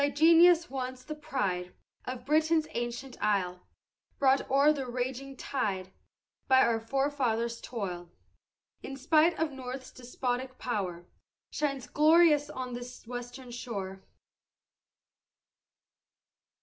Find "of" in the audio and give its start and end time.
2.05-2.25, 9.37-9.51